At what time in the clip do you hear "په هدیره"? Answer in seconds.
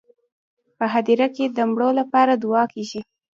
0.77-1.27